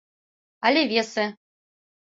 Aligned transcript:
Але 0.65 0.81
весе: 0.93 1.25